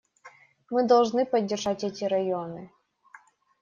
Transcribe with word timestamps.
Мы 0.71 0.87
должны 0.87 1.27
поддержать 1.27 1.83
эти 1.83 2.05
районы. 2.05 2.71